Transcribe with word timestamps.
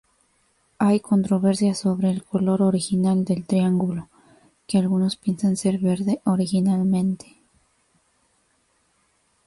Hay 0.79 0.99
controversia 0.99 1.75
sobre 1.75 2.09
el 2.09 2.23
color 2.23 2.63
original 2.63 3.23
del 3.23 3.45
triángulo, 3.45 4.09
que 4.65 4.79
algunos 4.79 5.15
piensan 5.15 5.55
ser 5.57 5.77
verde 5.77 6.21
originalmente. 6.23 7.35